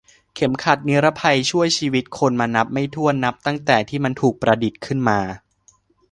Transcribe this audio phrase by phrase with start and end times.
[0.35, 5.19] เข็มขัดนิรภัยช่วยชีวิตคนมานับไม่ถ้วนนับตั้งแต่ที่มันถูกประดิษฐ์ขึ้นมา